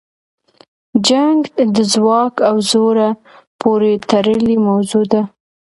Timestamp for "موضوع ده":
4.67-5.21